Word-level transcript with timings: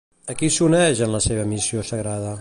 A 0.33 0.35
qui 0.39 0.49
s'uneix 0.55 1.03
en 1.07 1.13
la 1.17 1.23
seva 1.29 1.47
missió 1.55 1.89
sagrada? 1.93 2.29